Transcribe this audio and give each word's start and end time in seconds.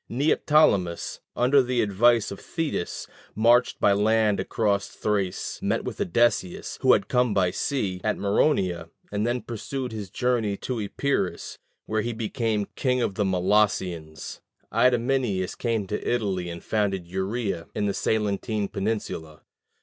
Neoptolemus, 0.09 1.19
under 1.35 1.61
the 1.61 1.83
advice 1.83 2.31
of 2.31 2.39
Thetis, 2.39 3.05
marched 3.35 3.79
by 3.79 3.93
land 3.93 4.39
across 4.39 4.87
Thrace, 4.87 5.59
met 5.61 5.83
with 5.83 6.01
Odysseus, 6.01 6.79
who 6.81 6.93
had 6.93 7.07
come 7.07 7.35
by 7.35 7.51
sea, 7.51 8.01
at 8.03 8.17
Maroneia, 8.17 8.89
and 9.11 9.27
then 9.27 9.43
pursued 9.43 9.91
his 9.91 10.09
journey 10.09 10.57
to 10.57 10.81
Epirus, 10.81 11.59
where 11.85 12.01
he 12.01 12.13
became 12.13 12.65
king 12.75 12.99
of 12.99 13.13
the 13.13 13.23
Molossians. 13.25 14.41
Idomeneus 14.73 15.53
came 15.53 15.85
to 15.85 16.03
Italy, 16.11 16.49
and 16.49 16.63
founded 16.63 17.05
Uria 17.05 17.67
in 17.75 17.85
the 17.85 17.93
Salentine 17.93 18.69
peninsula. 18.69 19.43